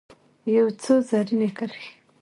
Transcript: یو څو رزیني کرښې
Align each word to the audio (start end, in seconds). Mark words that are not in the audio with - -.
یو 0.55 0.67
څو 0.81 0.93
رزیني 1.11 1.49
کرښې 1.57 1.87